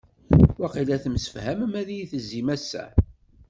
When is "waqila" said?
0.61-0.97